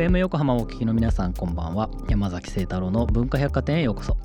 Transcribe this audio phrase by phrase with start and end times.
[0.00, 1.90] FM 横浜をお聞きの皆さんこんばんは。
[2.08, 4.16] 山崎聖太郎の文化百貨店へようこそ。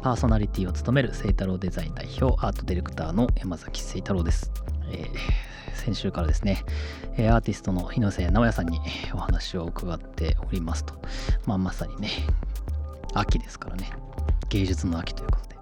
[0.00, 4.50] パーソナリティを務める聖太郎デザイン代表アートディレクターの山崎聖太郎です、
[4.90, 5.08] えー、
[5.74, 6.64] 先週からですね
[7.18, 8.80] アーティストの日野瀬直也さんに
[9.12, 10.94] お話を伺っておりますと、
[11.44, 12.08] まあ、まさにね
[13.12, 13.90] 秋ですからね。
[14.48, 15.56] 芸術の秋ということで。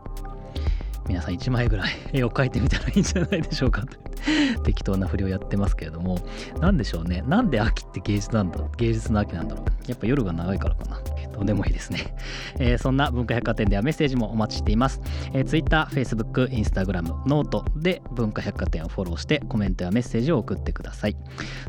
[1.09, 3.83] 皆さん1枚ぐらい絵を描いてみたらいいんじゃないでしょうか
[4.65, 6.19] 適当な振りをやってますけれども
[6.61, 7.23] 何でしょうね。
[7.27, 9.67] なんで秋って芸術なんだ芸術の秋なんだろう。
[9.89, 11.01] やっぱ夜が長いからかな。
[11.39, 12.17] どうでもいいですね、
[12.59, 15.01] えー、そんな文化百貨店ではメッセージもお待ちしています、
[15.33, 21.17] えー、Twitter、Facebook、Instagram、ノートで文化百貨店をフォローしてコメントやメッセージを送ってください。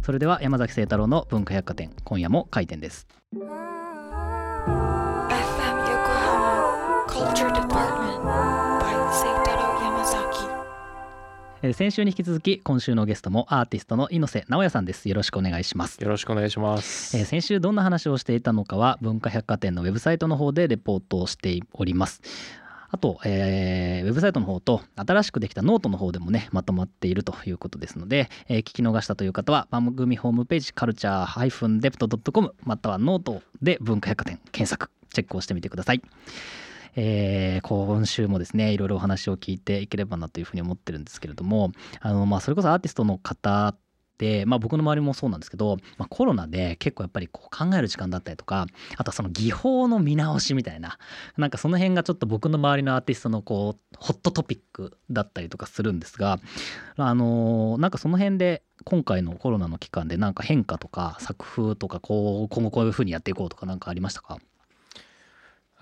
[0.01, 3.07] それでは山崎清太郎の文化百貨店今夜も開店です。
[11.61, 15.09] えー、先週に引き続き今週のゲストもアーティストの猪瀬直也さんです。
[15.09, 16.01] よろしくお願いします。
[16.01, 22.21] よろしくお願いします、えー、先週どんな話をしていたのかは文化百貨店のウェブサイトの方でレポートをしております。
[22.91, 36.01] あと、えー、ウェブサイトの方と新しくできたノートの方でもねまとまっているということですので、えー、聞き逃したという方は番組ホームページカルチャー -depto.com またはノートで文化百貨店検索チェックをしてみてください
[36.95, 43.75] えー、今週もですねいろいろお話を聞いていければなというふうに思ってるんですけれどもあの、まあ、それこそアーティストの方
[44.17, 50.97] で、まあ、僕の周りもそうなんですけど、まあ、コロナで結構やっぱりこう考える時間だったりとかあとはその技法の見直しみたいな
[51.37, 56.39] なんかその辺がちょっと僕の周りのアーティストのこうホットトピックだったりとかするんですが
[56.97, 64.37] あのなんかその辺で今回のコロナの期間でなんか変化とか作風とかこう今後こういうふうにやっていこうとか何かありましたか？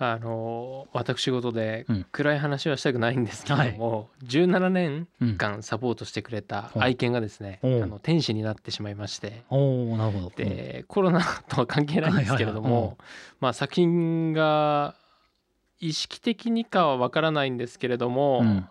[0.00, 7.68] あの私事で暗い話はしたくないんですけども、はい、17年間サポートしてくれた愛犬がですね、う。
[7.80, 9.28] ん、あの天使になってしまいまして。
[9.28, 10.32] なるほど。
[10.36, 12.96] でコロナとは関係ないんですけれども、
[13.40, 14.94] まあ、作品が
[15.80, 18.68] 意識的にかは分からないんですけれども、うん、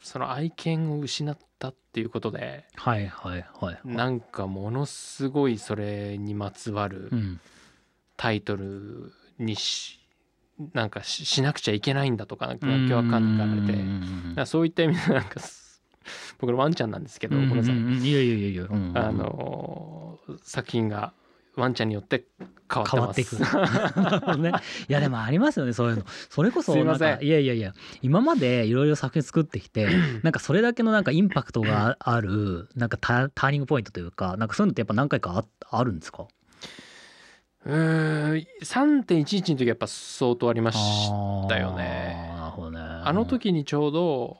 [0.00, 7.10] その愛犬を失ったっていうことで、はいはいはい、なんかものすごいそれにまつわる
[8.16, 10.03] タイトルにし
[10.72, 15.40] なんかしなくちゃいけないんだとかなんか今日は感じられてそういった意味でなんか
[16.38, 17.74] 僕のワンちゃんなんですけど、ごめんなさい。
[17.74, 21.14] いやいやいやいや、あの作品が
[21.56, 22.26] ワンちゃんによって
[22.72, 23.36] 変わっていく。
[24.38, 24.52] ね、
[24.88, 26.04] いやでもありますよねそういうの。
[26.28, 27.72] それこそなんかいやいやいや。
[28.02, 29.88] 今までいろいろ作品作ってきて
[30.22, 36.26] なんかそれだけのなんかインパクトがあるなんかターニングポイントというかなんかそういうのってやっぱ何回かああるんですか？
[37.66, 38.32] うん
[38.62, 41.08] 3.11の時やっぱ相当ありまし
[41.48, 42.34] たよね。
[42.36, 42.80] なるほどね。
[42.80, 44.36] あの時にちょうど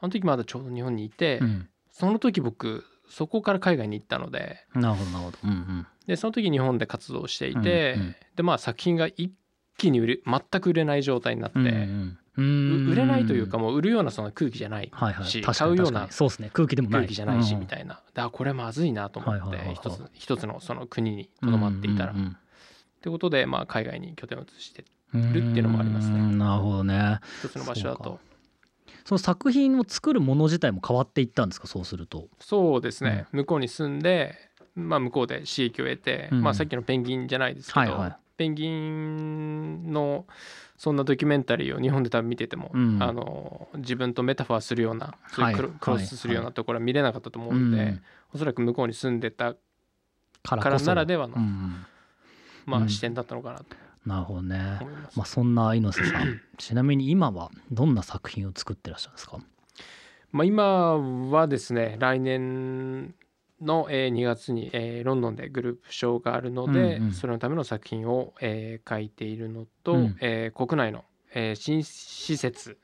[0.00, 9.32] あの時まだちょうど日本にいて、うん、その時僕そこから海外に行ったのでなるほどなるほど、うんうん、でその時日本で活動していて、うんうん、でまあ作品が一
[9.78, 16.50] 気に売れ全く売れない状態になって、うんうん売れないというかもう売るようなその空気じゃないし、はいはい、買うようなそうですね。
[16.52, 22.12] 空気でも空気じゃないしみたいな、だからこれまずいなと思って一つ一つのその国にとどまっていたら。
[22.12, 22.14] っ
[23.00, 26.18] てことでまあ海外に拠点を移してるっていうのもありますね。
[26.36, 27.20] なるほどね。
[27.42, 28.18] 一つの場所だと。
[29.04, 31.66] その作品を作るもの自体も変わっていったんですか？
[31.66, 32.28] そうすると。
[32.40, 34.34] そうですね、向こうに住んで、
[34.74, 40.26] まあ、向こうで刺激を得て、まあ、さっきのペンギンじゃないですけど、はいはい、ペンギンの
[40.76, 45.54] そんなドキュメンタリーを日本で多分見てても、うん、あの自分とメタファーするようなそうい。
[45.54, 47.86] うクロ,、スするようなところは見れなかったと思うんで、はい。
[47.86, 48.02] はい、
[48.34, 49.54] おそらく向こうに住んでた
[50.42, 51.86] からならではの、うん、
[52.66, 53.64] まあ、視点だったのかなと。
[54.04, 54.58] なるほどね。
[55.16, 56.40] まあ、そんな猪瀬さん。
[56.58, 59.38] ちなみに今はどんな作品を作ってらっしゃるんですか？
[60.32, 60.98] まあ今
[61.30, 63.14] はですね来年
[63.64, 72.78] の、えー、2月に、えー、ロンドンでグループショーがあるので、うんうん、それのための作品を、えー、書いているのと、うん、えー、国内の、えー、新施設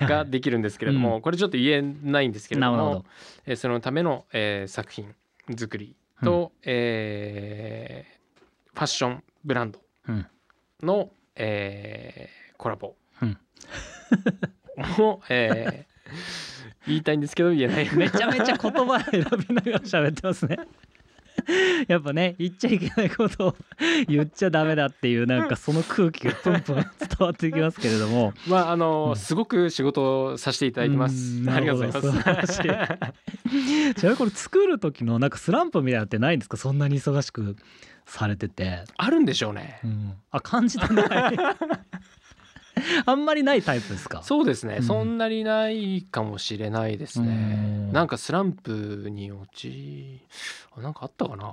[0.00, 3.04] ができるんですけれども、うん、これちょっと言えないんですけれども
[3.44, 5.14] えー、そのための、えー、作品
[5.56, 9.80] 作りと、うん、えー、ファッションブランド
[10.82, 12.94] の、うん、えー、コラボ
[14.98, 15.96] も、えー
[16.86, 20.58] 言いたいんですけど言えないめちゃめちゃ言葉選びながら喋ってますね。
[21.86, 23.56] やっぱね言っちゃいけないことを
[24.08, 26.84] 言っちゃダメだっていうなんかその空気がプンプン伝
[27.20, 28.32] わってきますけれども。
[28.48, 31.42] まああの、うん、すごく仕事をさせていただいてます。
[31.48, 32.02] ありがとうござい
[32.36, 32.58] ます。
[32.62, 32.98] ちな
[34.02, 36.56] みにこれ作る時のなんかスランプみたいなってないんですか？
[36.56, 37.56] そんなに忙しく
[38.06, 38.84] されてて。
[38.96, 41.36] あるんでしょうね、うん、あ感じてない
[43.06, 44.22] あんまりないタイプですか？
[44.22, 44.82] そうですね、うん。
[44.82, 47.28] そんなにないかもしれないですね。
[47.88, 47.92] うん。
[47.92, 50.20] なんかスランプに落ち
[50.76, 51.48] あなんかあったかな？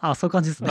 [0.00, 0.70] あそういう感じですね。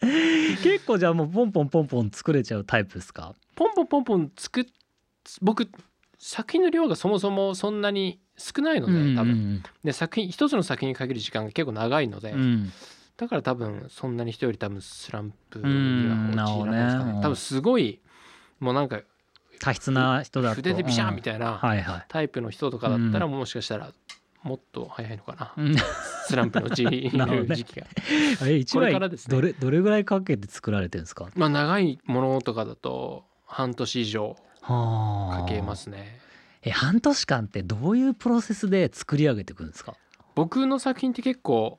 [0.62, 3.34] 結構じゃあもうポンポンポンポン作れちゃうタイプですか？
[3.54, 4.64] ポンポンポンポン作っ
[5.40, 5.68] 僕
[6.18, 12.40] 作品の量がそもそもそんなに少ないので多分、で作品一つの作品にかける時間が結構長いので、うん。
[12.40, 12.72] うん
[13.16, 17.12] だから多分そんなに人より多分スランプにうんは陥らないですかね。
[17.12, 17.20] ね。
[17.22, 18.00] 多分すごい
[18.60, 19.00] もうなんか
[19.60, 20.54] 多筆な人だと。
[20.56, 21.60] 筆でビシャンみいたいな
[22.08, 23.90] タイプの人とかだったらもしかしたら
[24.42, 25.76] もっと早いのかな、うん。
[26.26, 27.56] スランプの時 なるほどね。
[27.56, 27.86] 時期が。
[28.46, 29.34] え一これ枚からですね。
[29.36, 31.28] どれどれぐらいかけて作られてるんですか？
[31.34, 35.42] まあ長いものとかだと半年以上はあ。
[35.44, 36.20] かけますね。
[36.62, 39.94] え半年間ってどういうプロセスで作り上げていくんですか？
[40.34, 41.78] 僕の作品って結構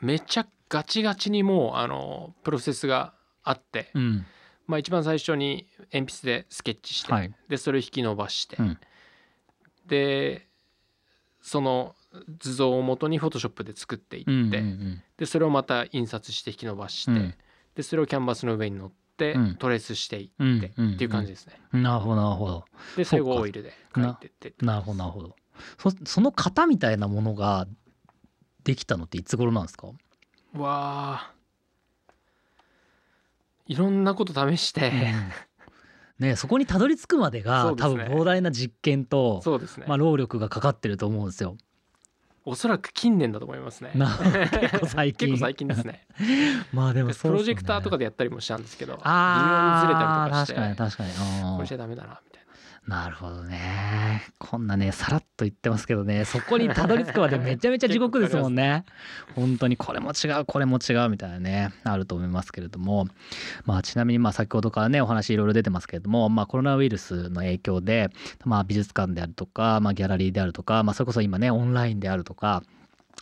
[0.00, 4.26] めちゃガチガチにもうあのプロセスがあって、うん
[4.68, 7.34] まあ一番最初に鉛筆でスケッチして、はい。
[7.48, 8.78] でそれを引き伸ばして、うん。
[9.86, 10.46] で
[11.40, 11.96] その
[12.38, 17.34] 図像を元にフォトショップで作っていって、うんうんでそれをまた印刷して引き伸ばして、うん。
[17.74, 19.56] でそれをキャンバスの上に乗って、うん。
[19.56, 21.54] トレースしていって、うんっていう感じですね。
[21.72, 22.64] うんなるほどなるほど。
[22.96, 25.34] で最後オイルで描いてってってなるほどなるほど。
[25.78, 27.66] そその型みたいなものが
[28.64, 29.86] できたのっていつ頃なんですか？
[29.86, 29.94] わ
[30.62, 31.32] あ
[33.68, 34.90] いろんなこと試して、
[36.18, 41.56] ねそこにたどり着くまでが、ね分膨大な実験と、そうですね、まあ、労力がかかってると思うんですよ。
[42.44, 43.90] おそらく近年だと思いますね。
[43.94, 44.08] な
[44.60, 46.06] 結構最近最近ですね。
[46.72, 52.37] まあでもねプロジェクターとかでやったりもしたんですけど、微妙にずれああたりとかして、確かに確かにこれじゃダメだなみたいな。
[52.88, 54.22] なるほどね。
[54.38, 56.24] こんなねさらっと言ってますけどね。
[56.24, 58.84] そこにたどり着くまでめちゃめちゃ地獄ですもんね。
[59.36, 63.06] 本当にこれも違うこれも違うみたいなねあると思いますけれども。
[63.66, 68.08] まあちなみにまあ先ほどからねお話いろいろ出てますけれどもまあコロナウイルスの影響で
[68.46, 72.62] まあ美術館であるとかまあギャラリーであるとかまあそれこそ今ねオンラインであるとか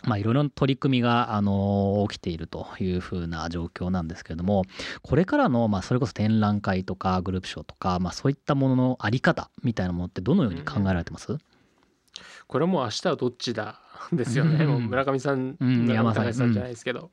[0.03, 4.63] まあ、いろいろな取り組みが、あの起きているというふうな状況なんですけれども
[5.01, 11.37] これからの、まあ、それこそ展覧会とかグループショーとか、まあ、そういったもののあり方みたいなものってどのように考えられてます、
[12.47, 13.79] これもう明日はどっちだ
[14.13, 14.63] ですよね。
[14.63, 14.71] うん。
[14.71, 17.11] もう村上さん、うん村山さんじゃないですけど。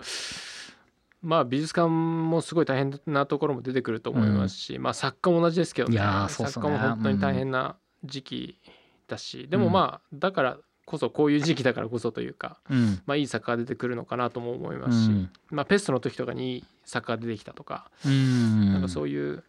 [1.23, 5.97] まあ美術館もすごい大変なところも出てくると思いますし、まあ作家も同じですけどね。
[5.99, 6.05] ね。
[6.29, 8.61] 作家も本当に大変な時期
[9.09, 19.45] だし、でもまあだからこそこういう時期だからこそというか、うんまあ、いい作家が出てくるのかなとも思いまうすし、んまあ、ペストの時とかにいい作家が出てきたとか、うんなんかそういうまあ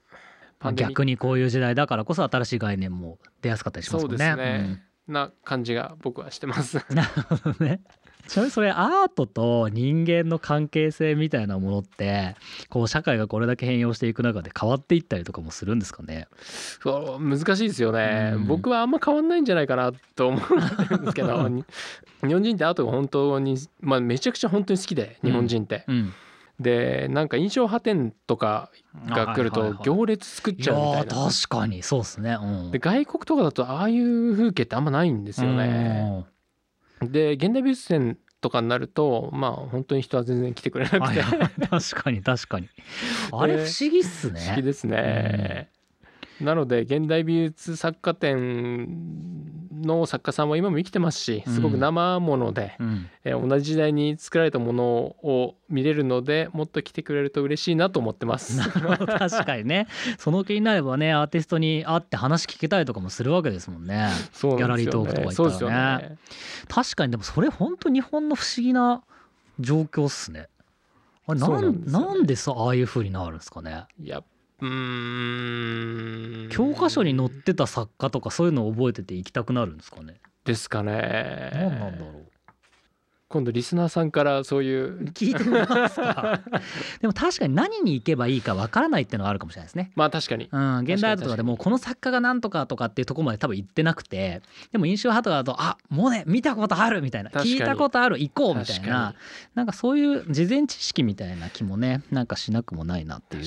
[0.59, 4.09] パンデミック逆にこういう時代だからこそ新しい概念も出やすかったりしますね。
[4.09, 6.77] そうですねな感じが僕はしてます。
[6.77, 7.81] う んなるほどね。
[8.27, 12.35] ちなみにそれアートと人間の関係性みたいなものって
[12.69, 16.27] こう社会がこれだけ変容していく中で変わっていったりとかもするんですかね？
[16.81, 18.47] そう難しいですよね、うん。
[18.47, 21.63] 僕はあんま変わんないんじゃないかなと思うんですけどに
[22.25, 26.13] 日本人ってアートが本当に、まあ、めちゃくちゃ本当に好きで日本人って、うん。
[26.59, 28.71] でなんか印象派展とか
[29.07, 31.83] が来ると行列作っちゃうみたいな、ー確かに。
[31.83, 32.37] そうですね。
[32.41, 32.71] うん。
[32.71, 36.25] で外国とかだとああいう風景ってあんまないんですよね、
[37.01, 41.03] で現代美術展とかになるとまあ本当に人は全然来てくれなうん。
[41.03, 42.69] くて、確かに確かに。
[43.31, 44.45] あれ不思議っすね。
[44.49, 45.69] 好きですね。
[46.39, 49.44] なので現代美術作家展
[49.81, 53.09] の作家さんは今も生きてますしすごく生もので、うん。
[53.23, 58.59] えー同じ時代に作られたものを見れるのでもっと来てくれると嬉しいなと思ってます。
[58.69, 59.87] 確かにね。
[60.17, 64.09] その気になればねアーティストに会って話聞けたりとかもするわけですもんね。
[64.41, 66.09] ギャラリートークとか行ったらね。
[66.09, 66.17] ね。
[66.67, 69.03] 確かにでもそれ本当日本の不思議な
[69.59, 70.47] 状況っすね。
[71.27, 73.85] あれなんなんでさああいう風になるんですかね？
[73.99, 74.23] いや
[74.61, 76.49] うーん。
[76.49, 80.15] 教科書に載ってた作家とかそういうのを覚えてて行きたくなるんですかね。
[80.45, 81.51] ですかね。
[81.53, 82.34] 何なんだろう
[83.35, 86.39] 今度リスナーさんからそういう聞いてみますか。
[87.01, 89.91] でも確かに何に行けばいいかわからないっていうのがあるかもしれないですね。
[89.93, 90.47] まあ確かに。
[90.49, 97.29] うん、現代アートとかでも確この作家が何とかとかっていうところまで多分行ってなくてでも印象派とかだとあモネ見たことあるみたいな。
[97.29, 99.15] 聞いたことある行こうみたいな。
[99.53, 103.43] なんかそういう事前知識みたいな気もねなんかしなくもないなっていう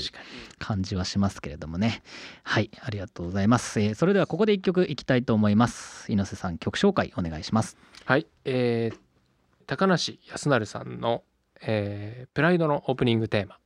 [0.59, 2.03] 感じはしますけれどもね。
[2.43, 6.13] はいありがとうございます、えーそれではここで一曲いきたいと思います。
[6.13, 7.79] 猪瀬さん曲紹介お願いします。
[8.05, 9.08] はい、えー、
[9.69, 11.23] 高梨康成さんの、
[11.61, 13.59] えープライドのオープニングテーマ.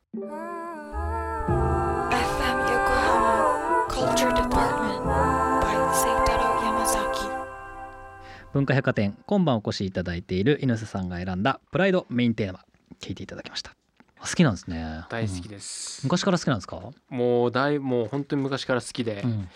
[8.52, 12.64] 文化百貨店今晩お越しいただいている猪瀬さんが選んだプライドメインテーマ。
[12.98, 13.76] 聞いていただきました。
[14.20, 15.04] 好きなんですね。
[15.08, 15.48] 大好きうん。
[15.50, 16.80] です、昔から好きなんですか、
[17.10, 19.48] もう大もう本当に昔から好きで、うん。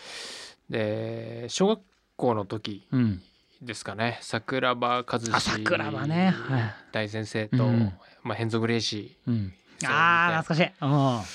[0.71, 1.81] で小学
[2.15, 3.21] 校の時うん、
[3.63, 4.19] ですかね。
[4.23, 6.31] 桜庭和志あ桜庭ね。
[6.31, 6.75] はい。
[6.93, 7.93] 大先生と、うん。
[8.23, 9.53] まあ、ヘンゾ・グレイシうん、
[9.85, 11.29] あー懐かし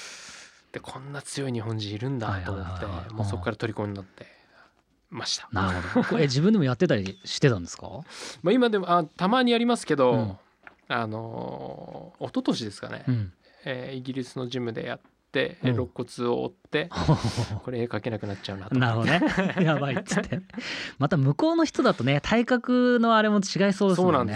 [0.70, 4.26] い、でこんな強い日本人いるんだと思ってもうそこから虜になって
[5.10, 5.48] ました。
[5.52, 6.08] なるほど。
[6.10, 7.88] これ自分でもやってたりしてたんですか？
[8.44, 10.38] まあ、今でもあたまにやりますけど、うん。
[10.90, 13.34] あのー一昨年ですかね、うん。
[13.66, 15.06] えーイギリスのジムでやって、
[15.64, 15.72] うん。
[15.72, 16.90] 肋骨を折って
[17.64, 18.76] これ絵描けなくなっちゃうなと。
[18.76, 19.22] なるほどね。
[19.64, 20.42] やばいっつって。
[21.00, 24.36] また向こうの人だとね体格のあれも違いそうですそうなんもんね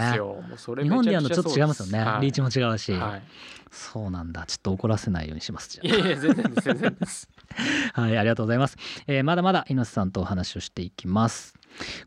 [0.82, 2.20] 日本でやるのちょっと違いますよね、はい。
[2.22, 3.22] リーチも違うし、はい、
[3.70, 4.44] そうなんだ。
[4.46, 7.28] ちょっと怒らせないようにしますじゃいやいや全然です全然です。
[7.94, 8.76] あ はいありがとうございます、
[9.06, 11.54] えーまだまだ猪瀬さんとお話をしていきます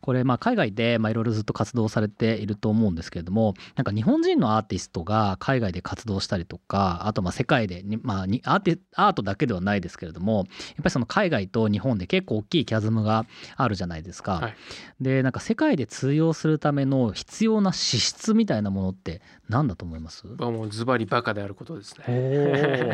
[0.01, 10.45] これまあ海外でまあいろいろずっと活動されていると思うんですけれどもなんか日本人のアーティストが海外で活動したりとかあとまあ世界でに、まあ、にアーティアートだけではないですけれどもやっ
[10.77, 13.25] ぱりその海外と日本で結構大きいキャズムが
[13.55, 14.33] あるじゃないですか。
[14.39, 14.55] はい。
[15.01, 20.25] でなんか世界で通用するための必要な資質みたいなものって何だと思います？
[20.37, 22.17] まあもうズバリバカであることですおね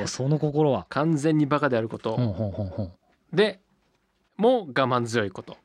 [0.03, 0.85] ー その心は。
[0.89, 2.91] 完全にバカであること、ほんほんほんほん
[3.33, 3.59] で
[4.37, 5.57] もう我慢強いこと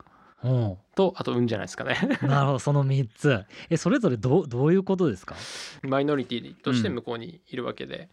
[0.42, 1.94] ほとあと運じゃないですかね。
[1.94, 1.96] ん
[2.28, 3.44] なるほどその3つ。
[3.68, 5.36] えそれぞれどうどういうことですか？
[5.82, 8.08] マイノリティとして向こうにいるわけで,、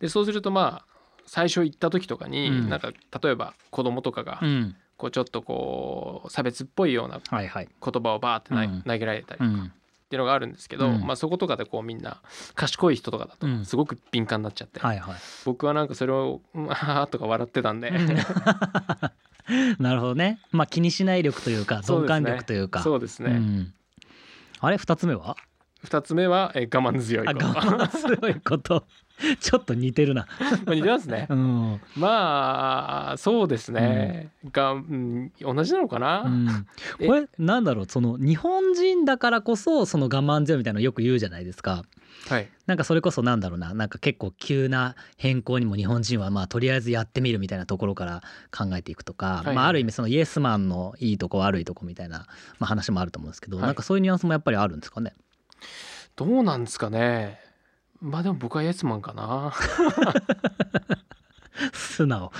[0.00, 0.90] でそうするとまあ
[1.26, 2.68] 最初行った時とかに、うん。
[2.68, 4.76] なんか例えば子供とかがん。
[4.96, 7.68] こうちょっとこう差別っぽいようなはいはい。
[7.82, 8.82] 言葉をバーってな、うん。
[8.82, 9.64] 投げられたりうん。
[9.64, 9.68] っ
[10.10, 11.06] ていうのがあるんですけど、うん。
[11.06, 12.20] まあ、そことかでこうみんな
[12.54, 13.64] 賢い人とかだとうん。
[13.64, 15.14] すごく敏感になっちゃって、はいはい。
[15.46, 17.90] 僕はなんかそれを「うんあはは」とか笑ってたんで
[19.78, 20.40] なるほどね。
[20.52, 22.82] まあ気にしない力というか鈍感力というか。
[22.82, 23.74] そうですね、ん
[24.60, 25.36] あれ？2つ目は？
[25.82, 28.86] 二つ目は、えー我慢強いあこと我慢強いこと。
[29.40, 30.26] ちょっと似てるな。
[30.40, 31.26] ま あ似てますね。
[31.30, 31.80] うん。
[31.96, 36.66] まあそうですね、が、うん、同じなのかな、うん、
[36.98, 37.86] えこれなんだろう？
[37.86, 41.84] その日本人だからこそその我慢強いみたいなのよく言うじゃないですか。
[42.28, 42.48] はい。
[42.66, 43.74] なんかそれこそなんだろうな？
[43.74, 48.22] なんか結構急な変更にも日本人はまあとりあえずやってみるみたいなところから
[48.56, 49.56] 考えていくとか、いはい。
[49.56, 52.26] まあ、ある意味そのイエスマンのいいとこ悪いとこみたいな、
[52.58, 53.66] まあ、話もあると思うんですけど、はい。
[53.66, 55.14] なんかそういうニュアンスもやっぱりあるんですかね？
[56.16, 57.38] どうなんですかね
[58.00, 59.52] まあでも僕はイエスマンかな。
[61.72, 62.32] 素直。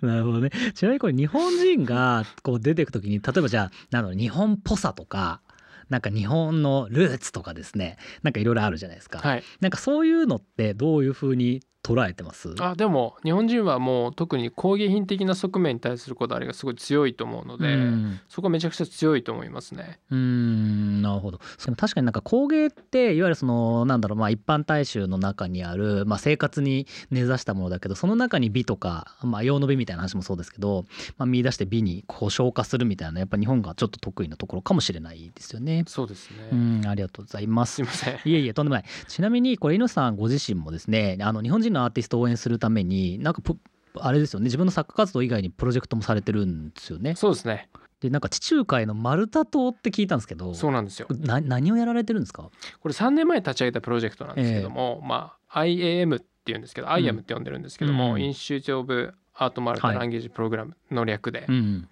[0.00, 0.50] なるほどね。
[0.74, 5.40] ちなみにこれ日本人がこう出てく時に例えばじゃあなんだろう日本っぽさとか
[5.88, 7.96] なんか日本のルーツとかですね。
[8.22, 9.44] なんかいろいろあるじゃないですか、はい。
[9.60, 12.54] なんかそういうのってどういうふうに捉えてます？
[12.58, 20.00] あでも日本人はもう特に工芸品的な側面に対するこだわりがすごい強いと思うので、うんそこはめちゃくちゃ強いと思いますね。
[20.10, 21.38] うーんなるほど
[21.76, 30.84] 確かになんか工芸っていわゆるそのなんだろうまあ一般大衆の中にある、まあ、生活に根ざしたものだけどその中に美とか、まあ、用の美みたいな話もそうですけど、
[31.18, 35.84] まあ、見出して美にこう消化するみたいなやっぱ日本がちょっと得意なところかもしれないですよね。
[35.86, 36.48] そうですね。
[36.52, 37.84] うんありがとうございますすい。
[37.84, 38.14] ません。
[38.24, 43.56] いえいえとんでもないちなみにこれ猪瀬さんご自身もですねあの日本人のアーティストを応援するためになんかプ
[43.98, 44.44] あれですよね。
[44.44, 47.14] 自分の作家活動以外にプロジェクトもされてるんですよね。
[47.14, 47.68] そうですね。
[48.00, 51.08] でなんか地中海のマルタ島って聞いたんですけどそうなんですよ。
[51.10, 52.50] な何をやられてるんですか？
[52.80, 58.22] これ3年前に立ち上げたプロジェクトなんですけども、まあ IAM っていうんですけど、IAM って呼んでるんですけども、うん。
[58.22, 61.88] インシューチオブアートマルタはいランゲージプログラムの略で、うん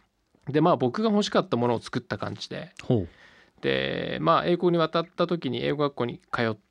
[0.47, 3.09] でまあ僕が欲しかったものを作った感じで、ほう。
[3.62, 6.63] でまあ英国に渡った時に英語学校に通って、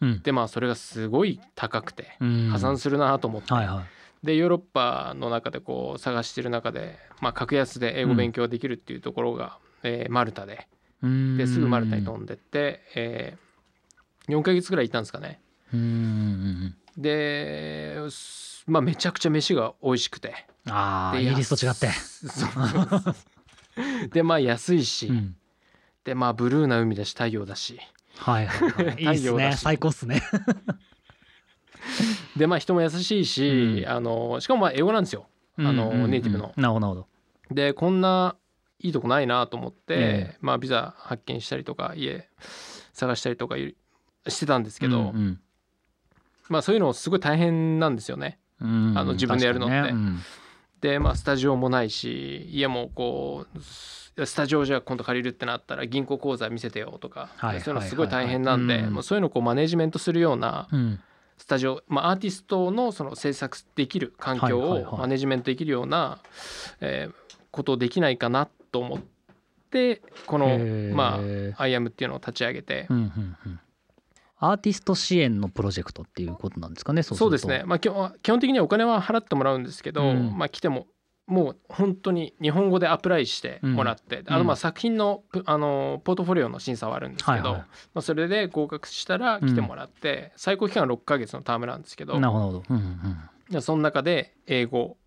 [0.00, 0.22] うん。
[0.22, 2.48] でまあそれがすごい高くてうん。
[2.50, 3.82] 破産するなと思って、はいは
[4.22, 4.26] い。
[4.26, 10.66] でヨーロッパの中でこう探してる中で、まあ、格安で英語勉強できるっていうところが、えーマルタで。
[11.02, 11.36] うん。
[11.36, 13.48] ですぐマルタに飛んでって、えー
[14.32, 15.40] 4ヶ月ぐらいいたんですかね。
[15.72, 20.28] うんですまあめちゃくちゃ飯が美味しくて。
[20.28, 21.88] でああイギリスと違って。
[24.12, 25.36] でまあ安いし、うん。
[26.04, 27.80] でまあブルーな海だし太陽だし
[28.18, 28.96] はいはいはい。
[29.02, 29.52] いいっすね。
[29.56, 30.22] 最高っすね。
[32.36, 33.88] でまあ人も優しいし、うん。
[33.88, 35.26] あのしかもまあ英語なんですよ。
[35.58, 36.04] あのうんうん。
[36.04, 36.52] うんネイティブの。
[36.56, 37.08] なるほどなるほ
[37.50, 37.54] ど。
[37.54, 38.36] でこんな
[38.80, 42.28] いいとこないなと思って、えまあビザ発見したりとか家
[42.92, 43.74] 探したりとかい
[44.28, 45.40] してたんですけど、うん
[46.48, 48.38] まあそういうのすごい大変なんですよね。
[48.60, 49.76] うんあの自分でやるのって。
[49.76, 50.20] 確かにね
[50.80, 60.80] でまあスタジオもないし家もこうススタジオじゃあ今度借りるってなったら銀行口座見せてよとか、はいそういうのすごい大変なんで、そういうのをこうマネジメントするようなうん。
[60.80, 61.00] うん
[61.40, 66.18] スタジオ、まあ、アーティストのその制作できる環境をマネジメントできるような、
[66.80, 68.98] えーことできないかなと思っ
[69.70, 70.58] てこの
[70.94, 71.18] ま
[71.56, 73.60] あ「アイアムっていうのを立ち上げてうんうんうん
[74.40, 80.38] アーティスト支援のプロジェクトっていうことなんですかねそうですね、まあ、基本基本的にはお金は払ってもらうんですけど、うん。
[80.38, 80.86] まあ、来ても
[81.26, 87.60] もう本当に日本語でアプライしてもらって、あのまあ作品のプあのポートフォリオの審査はあるんですけど、はいはい。
[87.60, 87.66] ま
[87.96, 93.16] あ、それで合格したら来てもらって、最高期間は6ヶ月のタームなんですけどなるほど、うんうん
[93.50, 94.98] じゃあその中で英語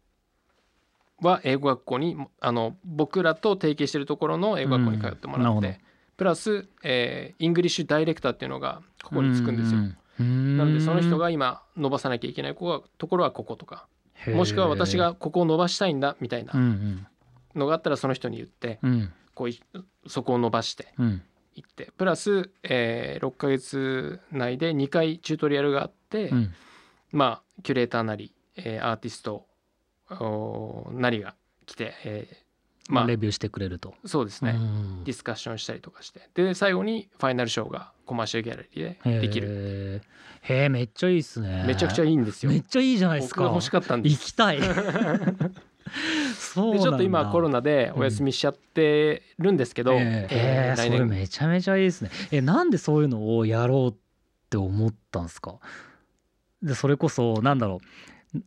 [1.21, 5.61] は英語学校にあの僕らと提携してるところの英語学校に通ってもらって、うん。
[5.63, 5.81] なるほ
[6.21, 9.79] プラス、えーイングリッシュダイレクターっていうのがここにつくんですよ。
[9.79, 13.87] うんうんなのでその人が今伸ばさなきゃいけないところはこことか
[14.27, 17.07] もしくは私がここを伸ばしたいんだみたいなうんうん。
[17.55, 19.11] のがあったらその人に言ってうん。
[19.33, 19.59] こうい
[20.05, 21.23] そこを伸ばしてうん。
[21.55, 21.89] いって。
[21.97, 26.53] プラス、えー6ヶ月内で2回チュートリアルがあって、うん。
[27.11, 29.47] まあキュレーターなり、えーアーティスト
[30.93, 31.33] なりが
[31.65, 32.50] 来て、えー
[32.93, 33.95] まあレビューしてくれると。
[34.05, 40.01] そうですね、うんディスカッションしたりとかしてで最後にファイナルショーがコマーシャルギャラリーでできるる。
[40.43, 41.63] へえめっちゃいいっすね。
[41.67, 43.41] めちゃくちゃいいんですよめっちゃいいじゃないですか。
[43.41, 44.59] 僕が欲しかったんです行きたい。
[46.37, 52.09] そうちょっと今コロナでお休みしちゃってるんですけど、えーええーそれめちゃめちゃいいですね。
[52.31, 53.95] えなんでそういうのをやろうっ
[54.49, 55.55] て思ったんですか？
[56.61, 57.81] でそれこそなんだろ
[58.35, 58.39] う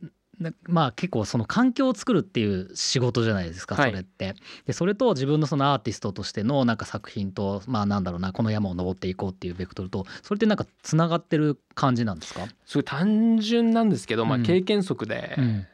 [0.67, 3.91] まあ結構その環境を作るっていう仕事じゃないですかはい。
[3.91, 4.35] それって。
[4.67, 15.67] でそれと自分のそのアーティストとしてのなんか作品とまあなんだろうなこの山を登っていこうっていうベクトルとそれってなんかつながってる感じなんですか、すごい単純なんですけど、まあ、うん経験則で、うん。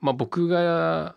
[0.00, 1.14] まあ、僕が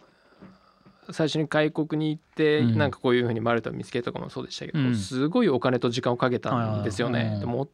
[1.12, 2.78] 最初に外国に行って、うん。
[2.78, 4.96] なんかこういうふうにマルタを見つけるとかもそうでしたけど、うん。
[4.96, 7.40] すごいお金と時間をかけたんですよはいはいね。
[7.40, 7.70] でも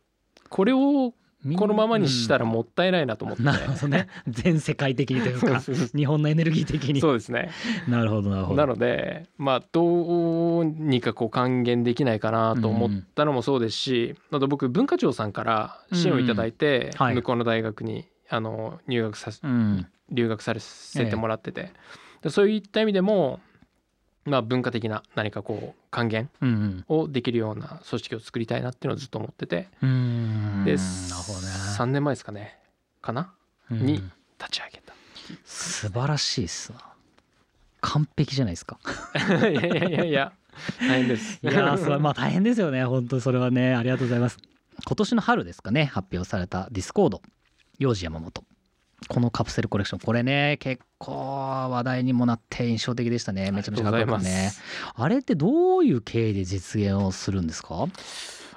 [0.50, 1.14] これを
[1.58, 4.08] このままにしたらもったいないなと思って、なるほどね。
[4.27, 5.62] 全世界的にというか
[5.96, 7.00] 日本のエネルギー的に。
[7.00, 7.51] そうですね。
[7.88, 8.58] なるほどなるほど。
[8.58, 17.15] なのでまあどうにかこう還元できないかなと思ったのもそうですし、あと僕文化庁さんから支援をいただいて、うんはい。
[17.15, 19.31] 向こうの大学にあの入学さ
[20.11, 21.72] 留学させてもらってて、
[22.22, 23.40] でそういった意味でも、
[24.29, 29.89] まあ、文化的な何かこう還元うんをできるような組織を作りたいなっていうのをずっと思ってて、うん。
[29.89, 29.94] う
[30.61, 31.48] んでなるほどね。
[31.77, 32.57] 3年前ですかね。
[33.01, 33.33] かな？
[33.72, 33.85] うん。
[33.85, 34.94] に立ち上げた。
[35.46, 36.79] 素晴らしいっすな。
[37.81, 38.77] 完璧じゃないですか。
[39.18, 40.33] いやいやいやいや。
[40.79, 41.39] 大変です。
[41.42, 42.83] いやーそれまあ大変ですよね。
[42.85, 43.75] 本当にそれはね。
[43.75, 44.37] ありがとうございます。
[44.85, 45.85] 今年の春ですかね。
[45.85, 47.22] 発表された discord。
[47.77, 48.44] 幼児山本
[49.07, 50.00] このカプセルコレクション。
[50.01, 51.12] これね結構
[51.72, 53.51] 話題にもなって印象的でしたね。
[53.51, 54.51] めちゃめちゃかっこよかったね。
[54.96, 57.88] あれってどういう経緯で実現をするんですか？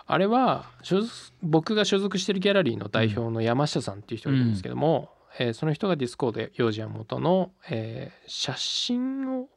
[0.07, 0.67] あれは
[1.43, 9.49] 僕が所属してるギャラリーの代表の山下さんっていう人がいるんですけども、えーその人が discord で Yohji Yamamoto の、えー写真を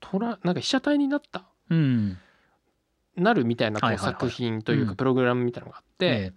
[0.00, 2.18] 撮らなんか被写体になったうん。
[3.16, 4.86] なるみたいなこう作品といううん。
[4.88, 6.32] かプログラムみたいなのがあって、え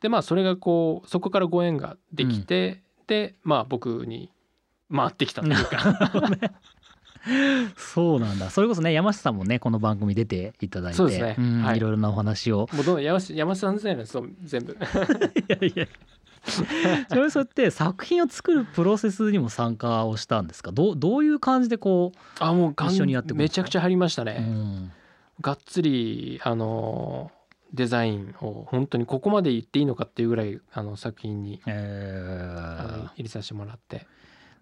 [0.00, 4.30] でまあそれがこうそこからご縁ができて、でまあ僕に
[4.94, 5.94] 回ってきたというか。
[7.26, 8.50] えそうなんだ。
[8.50, 11.36] それこそね山下さんもねこの番組出ていただいてそうですね。
[11.38, 11.78] んはい。
[11.78, 12.68] いろいろなお話を。
[12.72, 14.72] もうどんどん山下山下さん世代の人全部。
[14.72, 14.76] い
[15.48, 20.70] やいやちなみにそうやって作品を作るプロセスにも参加をしたんですか？
[20.72, 23.54] どうどういう感じでこあもう一緒にやってくんですか？
[23.54, 24.36] めちゃくちゃ入りましたう、ね。
[24.38, 24.92] うん。
[25.40, 27.32] がっつりあの
[27.74, 33.10] デザインを本当にここまで言っていいのかっていうぐらいあの作品に、えー。
[33.16, 34.06] 入れさせてもらって。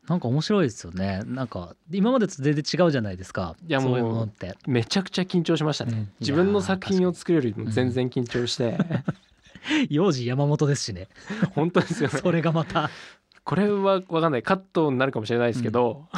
[0.08, 1.22] なんか面白いですよね。
[1.26, 3.54] なんか今までと全然違うじゃないですか。
[3.68, 4.56] いやもうそうって。
[4.66, 6.08] めちゃくちゃ緊張しましたね、うん。
[6.20, 8.78] 自分の作品を作るよりも全然緊張して、
[9.90, 11.08] 幼児山本ですしね。
[11.54, 12.18] 本当ですよね。
[12.18, 12.90] それがまた。
[13.44, 14.42] これは分かんない。
[14.42, 16.08] カットになるかもしれないですけど、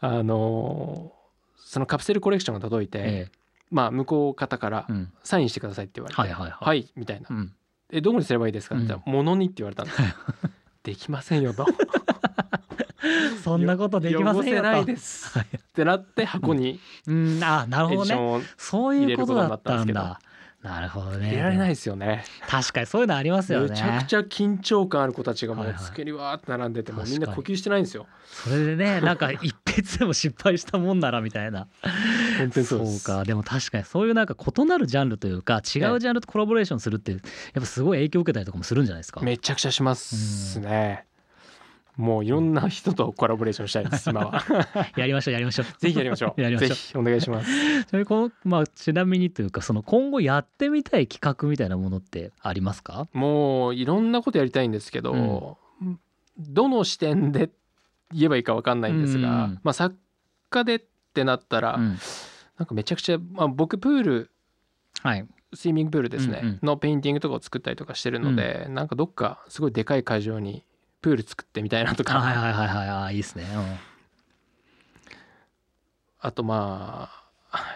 [0.00, 1.12] あの
[1.56, 3.28] そのカプセルコレクションが届いて、え
[3.72, 4.86] まあ向こう方から
[5.24, 6.92] サインしてくださいって言われて「はいはいはい。
[6.94, 7.26] みたいな。
[7.30, 7.52] うん
[7.90, 10.08] 「えどこにすればいいですか?」って言ったら「ものに」って言われたんですよ
[10.84, 11.66] できませんよと。
[13.42, 15.36] そんなことできませんよないです。
[15.36, 17.40] はいってなって箱にうん。
[17.42, 18.44] あなるほどね。
[18.56, 20.20] そういうことだったんだ。
[20.62, 21.26] なるほどね。
[21.26, 22.24] 入れられないですよね。
[22.48, 23.70] 確かにそういうのありますよね。
[23.70, 25.84] めちゃくちゃ緊張感ある子たちがもはいうはい。
[25.84, 28.06] 机にわーって並んでてもうみんな呼吸してないんですよ。
[28.30, 31.68] それでねなんか一筆でも失敗したもんならみたいな
[32.64, 33.00] そう。
[33.04, 37.20] かでも確かにそういうなんか異なるジャンルというか違うジャンルとコラボレーションするってやっ
[37.56, 39.20] ぱすごい影響を受けたりとかもするんじゃないですか？
[39.20, 41.04] めちゃくちゃしますね。
[41.96, 44.42] もういろんな人とコラボレーションしたいです今は。
[44.96, 46.40] やりましょうやりましょうぜひやりましょう。
[46.40, 47.50] やりましょうぜひお願いします。
[47.84, 53.08] ちなみにこの、まあ、ちなみにというかその今後やってみたい企画みたいなものってありますか？
[53.12, 55.58] もういろんなことやりたいんですけど、
[56.38, 57.50] どの視点で
[58.12, 59.96] 言えばいいかわかんないんですが、うんまあ作
[60.50, 60.82] 家でっ
[61.14, 61.98] てなったら、うん。
[62.58, 64.30] なんかめちゃくちゃ、まあ、僕プール
[65.02, 65.26] はい。
[65.54, 70.64] スイミングプールですね、うんうんのペインティングとかを作ったりとかしてるので、なんかどっかすごいでかい会場に
[71.02, 72.88] プール作ってみたいなとか、はいはいはいはい。
[72.88, 73.44] あいいですね、
[76.20, 77.21] あとまあ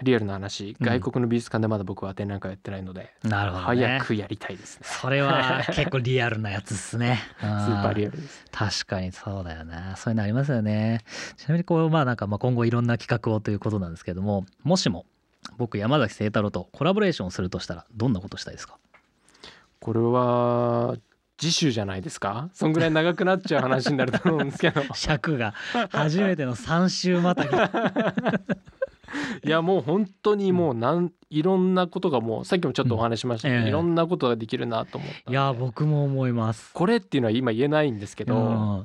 [0.03, 0.87] リアルな話うん。
[0.87, 4.87] 外国の美術館でまだ僕は展覧会やってないので、うん、なるほど、ね、早くやりたいですね。
[4.89, 7.21] それは結構リアルなやつですね。
[7.39, 8.45] ス スーパーリアルです。
[8.53, 9.95] 確かにそうだよね。
[9.97, 11.01] そういうのありますよね。
[11.37, 15.05] ちなみにこうまあなんかまあ今後いろんな企画をということなんですけどももしも
[15.59, 18.79] 僕山崎清太郎とコラボレーションをするとしたらどんなことしたいですか？
[19.81, 20.97] これは
[21.39, 22.49] 次週じゃないですか？
[22.55, 24.83] そんぐらい長くなっちゃう話になると思うんですけど。
[24.95, 25.53] 尺が
[25.91, 27.51] 初めての3週またぎ
[29.45, 33.69] いやもう本当にもうなんいろんなことがもうさっきもちょっとお話ししましたけど、うんええ。
[33.69, 35.31] いろんなことができるなと思った。
[35.31, 36.71] いや僕も思います。
[36.73, 38.85] これっていうのは今言えないんですけど、うん。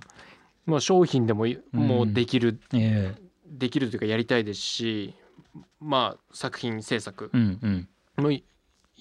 [0.66, 3.22] もう商品でもいもうできる、ええ。
[3.48, 5.14] できるというかやりたいですし
[5.80, 8.24] まあ作品制作うんうん。
[8.24, 8.32] も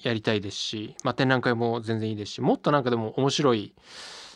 [0.02, 3.74] やりたいですし、まあ、展覧会も全然いいですしもっとなんかでも面白い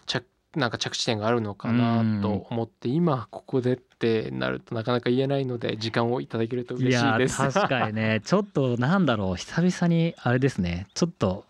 [0.07, 0.23] 着
[0.57, 7.39] なんか着地点があるのかなと思って、今ここでってなるとなかなか言えないので時間をいただけると嬉しいです。
[7.39, 8.21] 確かにね。
[8.25, 9.37] ちょっとなんだろう。
[9.37, 10.87] 久々にあれですね。
[10.95, 11.45] ちょっと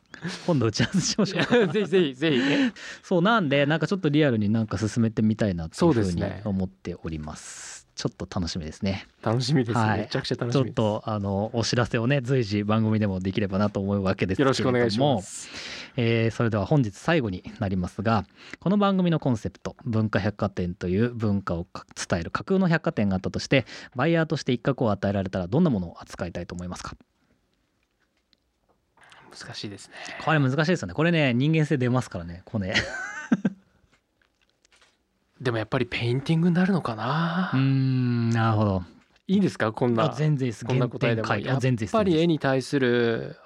[0.46, 2.72] 今度打ち合わせしましょうぜひぜひぜひね。
[3.02, 9.06] そうなんでなんかちょっとリアルになんか進めてみたいなっていうふうに思っておりますちょっと楽しみですね。
[9.22, 10.00] 楽しみです、はい。
[10.00, 10.74] めちゃくちゃ楽ちょっしみです。
[10.74, 14.50] とあのお知らせをね随時番組でもできればなと思うわけですけよれども。
[14.50, 15.48] ろしくお願いします。
[15.96, 18.24] えーそれでは本日最後になりますが
[18.58, 26.96] この番組のコンセプト文化百貨店という文化をか伝える架空の百貨店があったとしてバイヤーとして一角を与えられたらどんなものを扱いたいと思いますか？
[29.30, 29.94] 難しいですね。
[30.24, 30.94] これ難しいですよね。
[30.94, 32.42] これね人間性出ますからね。
[32.44, 32.74] これね
[35.44, 37.50] でもやっぱりペインティングになるのかな？
[37.52, 38.82] うーんなるほど。
[39.26, 39.72] いいですか？
[39.72, 41.28] こんあな全然こんな答えでも。
[41.36, 41.60] やっ
[41.92, 43.36] ぱり絵に対する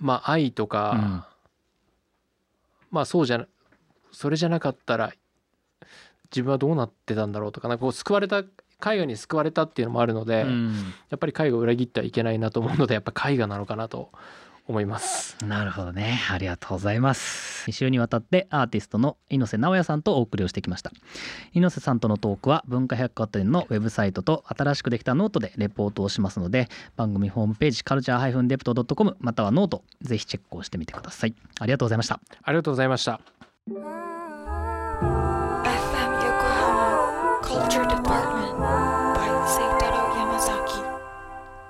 [0.00, 1.22] まあ愛とか、うん。
[2.90, 3.46] まあそうじゃな
[4.10, 5.12] それじゃなかったら
[6.30, 8.44] 自分はどうなってたんだろうとかなんかこう救われた絵
[8.80, 10.74] 画に救われたっていうのもあるので、すうん。
[11.10, 14.10] やっぱり絵画を裏切ってはいけないなと思うのでやっぱ絵画なのかなと
[14.68, 15.36] 思います。
[15.44, 16.20] なるほどね。
[16.30, 17.68] ありがとうございます。
[17.70, 20.92] 2週にわたってアーティストの猪瀬直也さんとお送りをしてきました。
[21.52, 31.34] 猪瀬さんとのトークは文化百貨店のウェブサイトと新しくできたノートでレポートをしますので番組ホームページカルチャー -depto.com またはノートぜひチェックをしてみてください。
[31.60, 32.20] ありがとうございました。
[32.42, 34.05] ありがとうございました。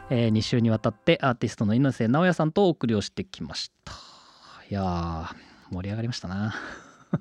[0.09, 3.93] えー、2週にわたってアーティストの猪瀬直也さんとお送りをしてきました。
[4.71, 5.35] いやー
[5.75, 6.55] 盛り上がりましたな。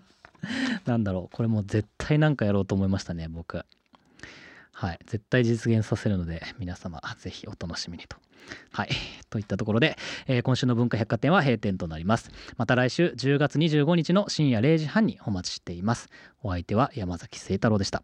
[0.85, 3.65] なんだろうこれもう絶対なんかやろうと思いましたね僕。
[4.71, 8.17] はい絶対実現させるので皆様ぜひお楽しみにと。
[8.71, 8.89] はい
[9.31, 12.29] といったところで、えー今週の文化百貨店は閉店となります。
[12.57, 16.09] また来週10月25日の深夜0時半にお待ちしています。
[16.43, 18.03] お相手は山崎清太郎でした。